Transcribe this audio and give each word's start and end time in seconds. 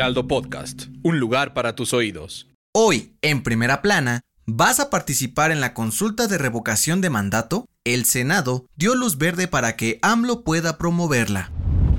Heraldo 0.00 0.26
Podcast, 0.26 0.84
un 1.02 1.20
lugar 1.20 1.52
para 1.52 1.74
tus 1.74 1.92
oídos. 1.92 2.48
Hoy, 2.74 3.12
en 3.20 3.42
primera 3.42 3.82
plana, 3.82 4.22
¿vas 4.46 4.80
a 4.80 4.88
participar 4.88 5.50
en 5.50 5.60
la 5.60 5.74
consulta 5.74 6.26
de 6.26 6.38
revocación 6.38 7.02
de 7.02 7.10
mandato? 7.10 7.66
El 7.84 8.06
Senado 8.06 8.64
dio 8.76 8.94
luz 8.94 9.18
verde 9.18 9.46
para 9.46 9.76
que 9.76 9.98
AMLO 10.00 10.42
pueda 10.42 10.78
promoverla. 10.78 11.52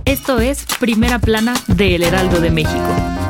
Esto 0.05 0.39
es 0.39 0.65
Primera 0.79 1.19
Plana 1.19 1.53
de 1.67 1.93
El 1.93 2.01
Heraldo 2.01 2.41
de 2.41 2.49
México. 2.49 3.20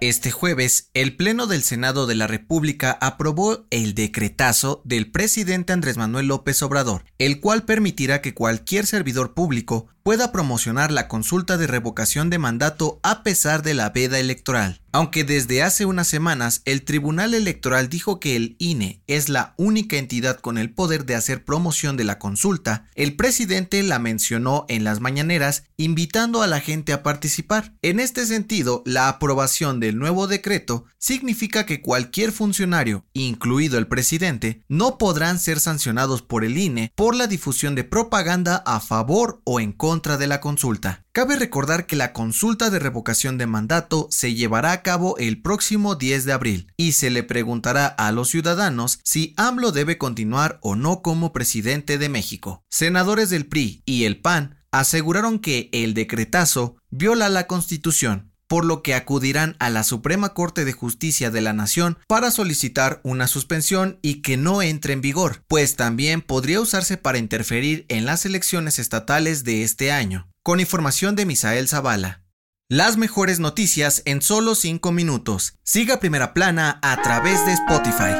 Este 0.00 0.30
jueves, 0.30 0.90
el 0.94 1.16
Pleno 1.16 1.48
del 1.48 1.64
Senado 1.64 2.06
de 2.06 2.14
la 2.14 2.28
República 2.28 2.96
aprobó 3.00 3.66
el 3.70 3.96
decretazo 3.96 4.80
del 4.84 5.10
presidente 5.10 5.72
Andrés 5.72 5.96
Manuel 5.96 6.28
López 6.28 6.62
Obrador, 6.62 7.04
el 7.18 7.40
cual 7.40 7.64
permitirá 7.64 8.22
que 8.22 8.32
cualquier 8.32 8.86
servidor 8.86 9.34
público 9.34 9.88
pueda 10.04 10.30
promocionar 10.30 10.92
la 10.92 11.08
consulta 11.08 11.56
de 11.56 11.66
revocación 11.66 12.30
de 12.30 12.38
mandato 12.38 13.00
a 13.02 13.24
pesar 13.24 13.64
de 13.64 13.74
la 13.74 13.90
veda 13.90 14.20
electoral. 14.20 14.80
Aunque 14.90 15.22
desde 15.22 15.62
hace 15.62 15.84
unas 15.84 16.08
semanas 16.08 16.62
el 16.64 16.82
Tribunal 16.82 17.34
Electoral 17.34 17.90
dijo 17.90 18.20
que 18.20 18.36
el 18.36 18.56
INE 18.58 19.02
es 19.06 19.28
la 19.28 19.54
única 19.58 19.96
entidad 19.96 20.40
con 20.40 20.56
el 20.56 20.72
poder 20.72 21.04
de 21.04 21.14
hacer 21.14 21.44
promoción 21.44 21.96
de 21.98 22.04
la 22.04 22.18
consulta, 22.18 22.86
el 22.94 23.14
presidente 23.14 23.82
la 23.82 23.98
mencionó 23.98 24.64
en 24.68 24.84
las 24.84 25.00
mañaneras 25.00 25.64
invitando 25.76 26.42
a 26.42 26.46
la 26.46 26.60
gente 26.60 26.94
a 26.94 27.02
participar. 27.02 27.74
En 27.82 28.00
este 28.00 28.24
sentido, 28.24 28.82
la 28.86 29.08
aprobación 29.08 29.78
del 29.78 29.98
nuevo 29.98 30.26
decreto 30.26 30.86
significa 30.98 31.66
que 31.66 31.82
cualquier 31.82 32.32
funcionario, 32.32 33.04
incluido 33.12 33.78
el 33.78 33.88
presidente, 33.88 34.62
no 34.68 34.96
podrán 34.96 35.38
ser 35.38 35.60
sancionados 35.60 36.22
por 36.22 36.44
el 36.44 36.56
INE 36.56 36.92
por 36.94 37.14
la 37.14 37.26
difusión 37.26 37.74
de 37.74 37.84
propaganda 37.84 38.62
a 38.64 38.80
favor 38.80 39.42
o 39.44 39.60
en 39.60 39.72
contra 39.72 40.16
de 40.16 40.26
la 40.26 40.40
consulta. 40.40 41.04
Cabe 41.12 41.36
recordar 41.36 41.86
que 41.86 41.96
la 41.96 42.12
consulta 42.12 42.70
de 42.70 42.78
revocación 42.78 43.38
de 43.38 43.46
mandato 43.46 44.08
se 44.10 44.34
llevará 44.34 44.72
a 44.72 44.82
cabo 44.82 45.16
el 45.18 45.40
próximo 45.42 45.96
10 45.96 46.24
de 46.24 46.32
abril 46.32 46.72
y 46.76 46.92
se 46.92 47.10
le 47.10 47.22
preguntará 47.22 47.86
a 47.86 48.12
los 48.12 48.28
ciudadanos 48.28 49.00
si 49.02 49.34
AMLO 49.36 49.72
debe 49.72 49.98
continuar 49.98 50.58
o 50.62 50.76
no 50.76 51.02
como 51.02 51.32
presidente 51.32 51.98
de 51.98 52.08
México. 52.08 52.62
Senadores 52.70 53.30
del 53.30 53.46
PRI 53.46 53.82
y 53.84 54.04
el 54.04 54.20
PAN 54.20 54.58
aseguraron 54.70 55.38
que 55.38 55.70
el 55.72 55.94
decretazo 55.94 56.76
viola 56.90 57.28
la 57.28 57.46
Constitución 57.46 58.28
por 58.48 58.64
lo 58.64 58.82
que 58.82 58.94
acudirán 58.94 59.56
a 59.60 59.70
la 59.70 59.84
Suprema 59.84 60.34
Corte 60.34 60.64
de 60.64 60.72
Justicia 60.72 61.30
de 61.30 61.42
la 61.42 61.52
Nación 61.52 61.98
para 62.08 62.30
solicitar 62.30 63.00
una 63.04 63.28
suspensión 63.28 63.98
y 64.02 64.22
que 64.22 64.36
no 64.36 64.62
entre 64.62 64.94
en 64.94 65.02
vigor, 65.02 65.44
pues 65.46 65.76
también 65.76 66.22
podría 66.22 66.60
usarse 66.60 66.96
para 66.96 67.18
interferir 67.18 67.84
en 67.88 68.06
las 68.06 68.24
elecciones 68.24 68.78
estatales 68.78 69.44
de 69.44 69.62
este 69.62 69.92
año. 69.92 70.28
Con 70.48 70.60
información 70.60 71.14
de 71.14 71.26
Misael 71.26 71.68
Zavala. 71.68 72.24
Las 72.70 72.96
mejores 72.96 73.38
noticias 73.38 74.00
en 74.06 74.22
solo 74.22 74.54
5 74.54 74.92
minutos. 74.92 75.58
Siga 75.62 76.00
Primera 76.00 76.32
Plana 76.32 76.80
a 76.82 77.02
través 77.02 77.44
de 77.44 77.52
Spotify. 77.52 78.14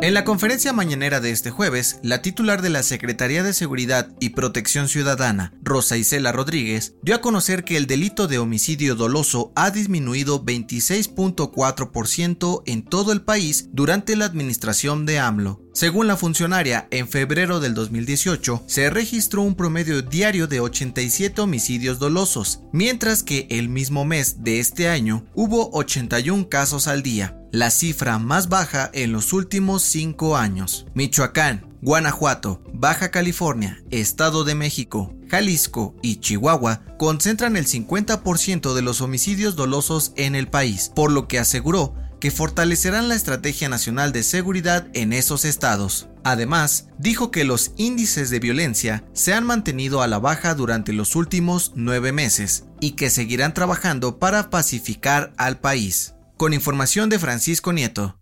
En 0.00 0.14
la 0.14 0.24
conferencia 0.24 0.72
mañanera 0.72 1.20
de 1.20 1.32
este 1.32 1.50
jueves, 1.50 2.00
la 2.02 2.22
titular 2.22 2.62
de 2.62 2.70
la 2.70 2.82
Secretaría 2.82 3.42
de 3.42 3.52
Seguridad 3.52 4.08
y 4.20 4.30
Protección 4.30 4.88
Ciudadana, 4.88 5.52
Rosa 5.60 5.98
Isela 5.98 6.32
Rodríguez, 6.32 6.94
dio 7.02 7.16
a 7.16 7.20
conocer 7.20 7.64
que 7.64 7.76
el 7.76 7.86
delito 7.86 8.26
de 8.26 8.38
homicidio 8.38 8.94
doloso 8.94 9.52
ha 9.56 9.70
disminuido 9.70 10.46
26.4% 10.46 12.62
en 12.64 12.86
todo 12.86 13.12
el 13.12 13.20
país 13.20 13.68
durante 13.74 14.16
la 14.16 14.24
administración 14.24 15.04
de 15.04 15.18
AMLO. 15.18 15.63
Según 15.74 16.06
la 16.06 16.16
funcionaria, 16.16 16.86
en 16.92 17.08
febrero 17.08 17.58
del 17.58 17.74
2018 17.74 18.62
se 18.68 18.90
registró 18.90 19.42
un 19.42 19.56
promedio 19.56 20.02
diario 20.02 20.46
de 20.46 20.60
87 20.60 21.40
homicidios 21.40 21.98
dolosos, 21.98 22.60
mientras 22.70 23.24
que 23.24 23.48
el 23.50 23.68
mismo 23.68 24.04
mes 24.04 24.44
de 24.44 24.60
este 24.60 24.88
año 24.88 25.26
hubo 25.34 25.70
81 25.72 26.48
casos 26.48 26.86
al 26.86 27.02
día 27.02 27.36
la 27.54 27.70
cifra 27.70 28.18
más 28.18 28.48
baja 28.48 28.90
en 28.92 29.12
los 29.12 29.32
últimos 29.32 29.82
cinco 29.82 30.36
años. 30.36 30.86
Michoacán, 30.94 31.66
Guanajuato, 31.82 32.62
Baja 32.72 33.12
California, 33.12 33.80
Estado 33.90 34.42
de 34.42 34.56
México, 34.56 35.14
Jalisco 35.28 35.94
y 36.02 36.16
Chihuahua 36.16 36.82
concentran 36.98 37.56
el 37.56 37.66
50% 37.66 38.74
de 38.74 38.82
los 38.82 39.00
homicidios 39.00 39.54
dolosos 39.54 40.12
en 40.16 40.34
el 40.34 40.48
país, 40.48 40.90
por 40.94 41.12
lo 41.12 41.28
que 41.28 41.38
aseguró 41.38 41.94
que 42.20 42.30
fortalecerán 42.30 43.08
la 43.08 43.14
Estrategia 43.14 43.68
Nacional 43.68 44.12
de 44.12 44.22
Seguridad 44.22 44.88
en 44.94 45.12
esos 45.12 45.44
estados. 45.44 46.08
Además, 46.24 46.88
dijo 46.98 47.30
que 47.30 47.44
los 47.44 47.72
índices 47.76 48.30
de 48.30 48.40
violencia 48.40 49.04
se 49.12 49.34
han 49.34 49.44
mantenido 49.44 50.00
a 50.00 50.06
la 50.06 50.18
baja 50.18 50.54
durante 50.54 50.92
los 50.92 51.16
últimos 51.16 51.72
nueve 51.74 52.12
meses 52.12 52.64
y 52.80 52.92
que 52.92 53.10
seguirán 53.10 53.52
trabajando 53.54 54.18
para 54.18 54.50
pacificar 54.50 55.34
al 55.36 55.60
país 55.60 56.14
con 56.36 56.52
información 56.52 57.08
de 57.10 57.18
Francisco 57.18 57.72
Nieto. 57.72 58.20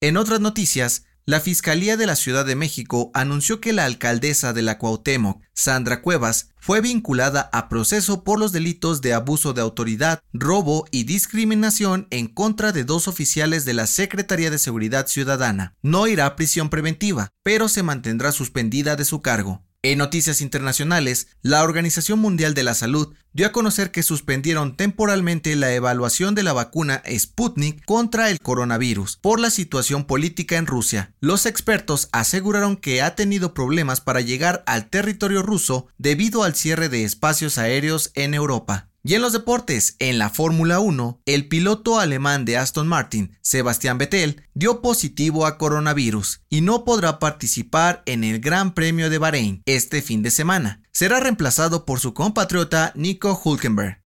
En 0.00 0.16
otras 0.16 0.40
noticias, 0.40 1.04
la 1.24 1.38
Fiscalía 1.38 1.96
de 1.96 2.06
la 2.06 2.16
Ciudad 2.16 2.44
de 2.44 2.56
México 2.56 3.12
anunció 3.14 3.60
que 3.60 3.72
la 3.72 3.84
alcaldesa 3.84 4.52
de 4.52 4.62
la 4.62 4.78
Cuauhtémoc, 4.78 5.40
Sandra 5.54 6.02
Cuevas, 6.02 6.48
fue 6.58 6.80
vinculada 6.80 7.48
a 7.52 7.68
proceso 7.68 8.24
por 8.24 8.40
los 8.40 8.50
delitos 8.50 9.02
de 9.02 9.14
abuso 9.14 9.52
de 9.52 9.60
autoridad, 9.60 10.20
robo 10.32 10.84
y 10.90 11.04
discriminación 11.04 12.08
en 12.10 12.26
contra 12.26 12.72
de 12.72 12.82
dos 12.82 13.06
oficiales 13.06 13.64
de 13.64 13.74
la 13.74 13.86
Secretaría 13.86 14.50
de 14.50 14.58
Seguridad 14.58 15.06
Ciudadana. 15.06 15.76
No 15.80 16.08
irá 16.08 16.26
a 16.26 16.34
prisión 16.34 16.70
preventiva, 16.70 17.28
pero 17.44 17.68
se 17.68 17.84
mantendrá 17.84 18.32
suspendida 18.32 18.96
de 18.96 19.04
su 19.04 19.22
cargo. 19.22 19.62
En 19.84 19.98
noticias 19.98 20.40
internacionales, 20.42 21.26
la 21.42 21.64
Organización 21.64 22.20
Mundial 22.20 22.54
de 22.54 22.62
la 22.62 22.74
Salud 22.74 23.14
dio 23.32 23.48
a 23.48 23.52
conocer 23.52 23.90
que 23.90 24.04
suspendieron 24.04 24.76
temporalmente 24.76 25.56
la 25.56 25.74
evaluación 25.74 26.36
de 26.36 26.44
la 26.44 26.52
vacuna 26.52 27.02
Sputnik 27.08 27.84
contra 27.84 28.30
el 28.30 28.38
coronavirus 28.38 29.16
por 29.16 29.40
la 29.40 29.50
situación 29.50 30.04
política 30.04 30.56
en 30.56 30.66
Rusia. 30.66 31.14
Los 31.18 31.46
expertos 31.46 32.08
aseguraron 32.12 32.76
que 32.76 33.02
ha 33.02 33.16
tenido 33.16 33.54
problemas 33.54 34.00
para 34.00 34.20
llegar 34.20 34.62
al 34.68 34.88
territorio 34.88 35.42
ruso 35.42 35.88
debido 35.98 36.44
al 36.44 36.54
cierre 36.54 36.88
de 36.88 37.02
espacios 37.02 37.58
aéreos 37.58 38.12
en 38.14 38.34
Europa. 38.34 38.91
Y 39.04 39.14
en 39.14 39.22
los 39.22 39.32
deportes, 39.32 39.96
en 39.98 40.20
la 40.20 40.30
Fórmula 40.30 40.78
1, 40.78 41.22
el 41.26 41.48
piloto 41.48 41.98
alemán 41.98 42.44
de 42.44 42.56
Aston 42.56 42.86
Martin, 42.86 43.36
Sebastián 43.40 43.98
Vettel, 43.98 44.42
dio 44.54 44.80
positivo 44.80 45.44
a 45.44 45.58
coronavirus 45.58 46.42
y 46.48 46.60
no 46.60 46.84
podrá 46.84 47.18
participar 47.18 48.04
en 48.06 48.22
el 48.22 48.38
Gran 48.38 48.74
Premio 48.74 49.10
de 49.10 49.18
Bahrein 49.18 49.62
este 49.66 50.02
fin 50.02 50.22
de 50.22 50.30
semana. 50.30 50.82
Será 50.92 51.18
reemplazado 51.18 51.84
por 51.84 51.98
su 51.98 52.14
compatriota 52.14 52.92
Nico 52.94 53.40
Hulkenberg. 53.42 54.00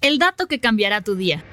El 0.00 0.18
dato 0.18 0.46
que 0.46 0.58
cambiará 0.58 1.02
tu 1.02 1.16
día. 1.16 1.44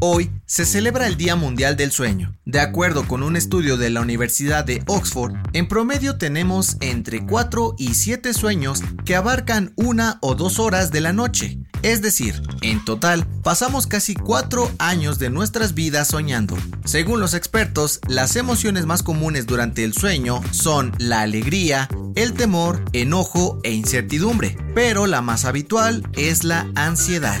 Hoy 0.00 0.30
se 0.46 0.64
celebra 0.64 1.08
el 1.08 1.16
Día 1.16 1.34
Mundial 1.34 1.76
del 1.76 1.90
Sueño. 1.90 2.38
De 2.44 2.60
acuerdo 2.60 3.08
con 3.08 3.24
un 3.24 3.34
estudio 3.34 3.76
de 3.76 3.90
la 3.90 4.00
Universidad 4.00 4.64
de 4.64 4.84
Oxford, 4.86 5.34
en 5.54 5.66
promedio 5.66 6.18
tenemos 6.18 6.76
entre 6.80 7.26
4 7.26 7.74
y 7.78 7.94
7 7.94 8.32
sueños 8.32 8.80
que 9.04 9.16
abarcan 9.16 9.72
una 9.74 10.18
o 10.22 10.36
dos 10.36 10.60
horas 10.60 10.92
de 10.92 11.00
la 11.00 11.12
noche. 11.12 11.58
Es 11.82 12.00
decir, 12.00 12.40
en 12.62 12.84
total, 12.84 13.26
pasamos 13.42 13.88
casi 13.88 14.14
4 14.14 14.70
años 14.78 15.18
de 15.18 15.30
nuestras 15.30 15.74
vidas 15.74 16.06
soñando. 16.06 16.56
Según 16.84 17.18
los 17.18 17.34
expertos, 17.34 18.00
las 18.06 18.36
emociones 18.36 18.86
más 18.86 19.02
comunes 19.02 19.46
durante 19.46 19.82
el 19.82 19.94
sueño 19.94 20.42
son 20.52 20.92
la 20.98 21.22
alegría, 21.22 21.88
el 22.14 22.34
temor, 22.34 22.84
enojo 22.92 23.58
e 23.64 23.72
incertidumbre, 23.72 24.56
pero 24.76 25.08
la 25.08 25.22
más 25.22 25.44
habitual 25.44 26.08
es 26.14 26.44
la 26.44 26.70
ansiedad. 26.76 27.40